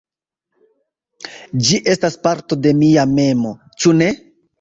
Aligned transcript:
Ĝi 1.67 1.77
estas 1.93 2.17
parto 2.23 2.57
de 2.63 2.73
mia 2.79 3.05
memo, 3.13 3.53
ĉu 3.85 3.95
ne? 4.01 4.09